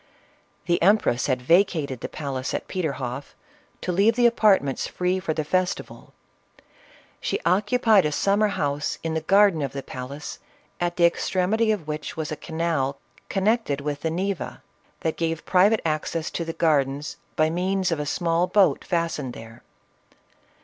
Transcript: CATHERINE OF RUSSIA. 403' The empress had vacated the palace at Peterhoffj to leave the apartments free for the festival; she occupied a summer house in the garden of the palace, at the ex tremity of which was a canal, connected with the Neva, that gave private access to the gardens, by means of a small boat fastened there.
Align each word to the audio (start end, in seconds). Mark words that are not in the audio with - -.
CATHERINE 0.65 0.97
OF 0.97 1.05
RUSSIA. 1.05 1.25
403' 1.27 1.27
The 1.27 1.27
empress 1.27 1.27
had 1.75 1.77
vacated 1.79 1.99
the 2.01 2.09
palace 2.09 2.53
at 2.55 2.67
Peterhoffj 2.67 3.25
to 3.81 3.91
leave 3.91 4.15
the 4.15 4.25
apartments 4.25 4.87
free 4.87 5.19
for 5.19 5.35
the 5.35 5.43
festival; 5.43 6.13
she 7.19 7.39
occupied 7.45 8.07
a 8.07 8.11
summer 8.11 8.47
house 8.47 8.97
in 9.03 9.13
the 9.13 9.21
garden 9.21 9.61
of 9.61 9.73
the 9.73 9.83
palace, 9.83 10.39
at 10.79 10.95
the 10.95 11.05
ex 11.05 11.29
tremity 11.29 11.71
of 11.71 11.87
which 11.87 12.17
was 12.17 12.31
a 12.31 12.35
canal, 12.35 12.97
connected 13.29 13.79
with 13.81 14.01
the 14.01 14.09
Neva, 14.09 14.63
that 15.01 15.17
gave 15.17 15.45
private 15.45 15.81
access 15.85 16.31
to 16.31 16.43
the 16.43 16.53
gardens, 16.53 17.17
by 17.35 17.51
means 17.51 17.91
of 17.91 17.99
a 17.99 18.07
small 18.07 18.47
boat 18.47 18.83
fastened 18.83 19.33
there. 19.33 19.61